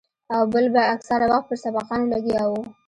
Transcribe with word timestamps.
او 0.35 0.41
بل 0.53 0.65
به 0.73 0.81
اکثره 0.95 1.25
وخت 1.31 1.45
پر 1.49 1.57
سبقانو 1.63 2.05
لګيا 2.13 2.43
وو. 2.47 2.61